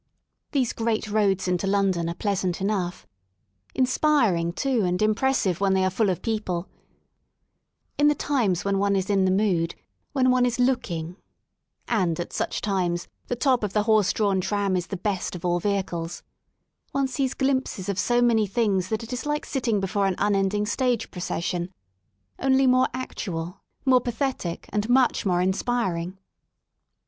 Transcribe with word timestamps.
These 0.51 0.73
great 0.73 1.09
roads 1.11 1.47
into 1.47 1.67
London 1.67 2.09
are 2.09 2.15
pleasant 2.15 2.59
enough, 2.59 3.05
inspiring 3.75 4.51
too 4.51 4.83
and 4.83 4.99
impressive 4.99 5.61
when 5.61 5.75
they 5.75 5.85
are 5.85 5.91
full 5.91 6.09
of 6.09 6.23
people 6.23 6.67
In 7.99 8.07
the 8.07 8.15
times 8.15 8.65
when 8.65 8.79
one 8.79 8.95
is 8.95 9.11
in 9.11 9.25
the 9.25 9.29
mood, 9.31 9.75
when 10.11 10.31
one 10.31 10.43
is 10.43 10.57
looking'*— 10.57 11.17
and 12.01 12.19
at 12.19 12.33
such 12.33 12.61
times 12.61 13.07
the 13.27 13.35
top 13.35 13.63
of 13.63 13.73
the 13.73 13.83
horse 13.83 14.11
drawn 14.11 14.41
tram 14.41 14.75
is 14.75 14.87
the 14.87 14.97
best 14.97 15.35
of 15.35 15.45
all 15.45 15.59
vehicles— 15.59 16.23
one 16.93 17.07
sees 17.07 17.35
glimpses 17.35 17.87
of 17.87 17.99
so 17.99 18.23
many 18.23 18.47
things 18.47 18.87
that 18.89 19.03
it 19.03 19.13
is 19.13 19.27
like 19.27 19.45
sitting 19.45 19.79
before 19.79 20.07
an 20.07 20.15
unending 20.17 20.65
stage 20.65 21.11
procession, 21.11 21.71
only 22.39 22.65
more 22.65 22.87
actual, 22.91 23.61
more 23.85 24.01
pathetic 24.01 24.67
and 24.73 24.89
much 24.89 25.27
more 25.27 25.41
inspiring. 25.41 26.17